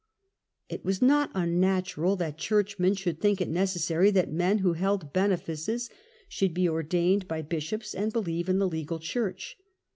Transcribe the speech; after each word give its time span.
It 0.67 0.83
was 0.83 0.99
not 0.99 1.29
unnatural 1.35 2.15
that 2.15 2.39
Churchmen 2.39 2.95
should 2.95 3.21
think 3.21 3.39
it 3.39 3.47
necessary 3.47 4.09
that 4.09 4.31
men 4.31 4.57
who 4.57 4.73
held 4.73 5.13
benefices 5.13 5.91
should 6.27 6.55
be 6.55 6.67
ordained 6.67 7.27
by 7.27 7.43
bishops 7.43 7.93
and 7.93 8.11
believe 8.11 8.49
in 8.49 8.57
the 8.57 8.67
legal 8.67 8.97
church. 8.97 9.59